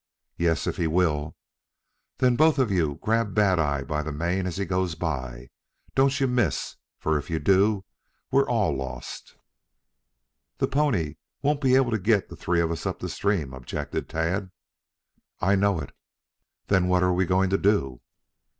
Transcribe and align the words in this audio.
"Yes, 0.35 0.65
if 0.65 0.77
he 0.77 0.87
will." 0.87 1.35
"Then 2.17 2.35
both 2.35 2.57
of 2.57 2.71
you 2.71 2.97
grab 3.03 3.35
Bad 3.35 3.59
eye 3.59 3.83
by 3.83 4.01
the 4.01 4.11
mane 4.11 4.47
as 4.47 4.57
he 4.57 4.65
goes 4.65 4.95
by. 4.95 5.51
Don't 5.93 6.19
you 6.19 6.25
miss, 6.25 6.75
for 6.97 7.19
if 7.19 7.29
you 7.29 7.37
do, 7.37 7.85
we're 8.31 8.49
all 8.49 8.75
lost." 8.75 9.35
"The 10.57 10.67
pony 10.67 11.17
won't 11.43 11.61
be 11.61 11.75
able 11.75 11.91
to 11.91 11.99
get 11.99 12.29
the 12.29 12.35
three 12.35 12.61
of 12.61 12.71
us 12.71 12.87
up 12.87 12.97
the 12.97 13.09
stream," 13.09 13.53
objected 13.53 14.09
Tad. 14.09 14.49
"I 15.39 15.55
know 15.55 15.79
it." 15.79 15.91
"Then, 16.65 16.87
what 16.87 17.03
are 17.03 17.13
we 17.13 17.27
going 17.27 17.51
to 17.51 17.59
do?" 17.59 18.01